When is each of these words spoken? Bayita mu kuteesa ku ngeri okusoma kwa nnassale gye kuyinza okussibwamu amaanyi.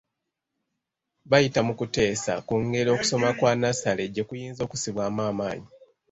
Bayita 1.29 1.59
mu 1.67 1.73
kuteesa 1.79 2.33
ku 2.47 2.53
ngeri 2.65 2.89
okusoma 2.95 3.29
kwa 3.37 3.51
nnassale 3.55 4.03
gye 4.13 4.23
kuyinza 4.27 4.61
okussibwamu 4.63 5.21
amaanyi. 5.29 5.67